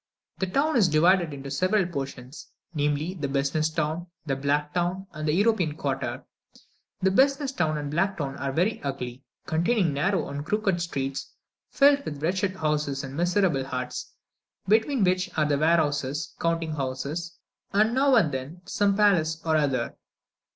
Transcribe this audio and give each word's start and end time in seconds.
The 0.39 0.47
town 0.47 0.77
is 0.77 0.87
divided 0.87 1.31
into 1.31 1.51
several 1.51 1.85
portions 1.85 2.47
namely, 2.73 3.13
the 3.13 3.27
Business 3.27 3.69
town, 3.69 4.07
the 4.25 4.35
Black 4.35 4.73
town, 4.73 5.05
and 5.13 5.27
the 5.27 5.31
European 5.33 5.75
quarter. 5.77 6.23
The 7.01 7.11
Business 7.11 7.51
town 7.51 7.77
and 7.77 7.91
Black 7.91 8.17
town 8.17 8.35
are 8.37 8.51
very 8.51 8.81
ugly, 8.81 9.21
containing 9.45 9.93
narrow, 9.93 10.41
crooked 10.41 10.81
streets, 10.81 11.31
filled 11.69 12.03
with 12.03 12.23
wretched 12.23 12.55
houses 12.55 13.03
and 13.03 13.15
miserable 13.15 13.63
huts, 13.65 14.11
between 14.67 15.03
which 15.03 15.29
there 15.35 15.45
are 15.45 15.57
warehouses, 15.59 16.33
counting 16.39 16.71
houses, 16.73 17.37
and 17.71 17.93
now 17.93 18.15
and 18.15 18.31
then 18.31 18.61
some 18.65 18.97
palace 18.97 19.39
or 19.45 19.55
other. 19.55 19.95